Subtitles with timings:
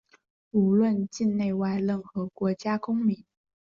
[0.49, 3.23] 无论境内外、任何国家公民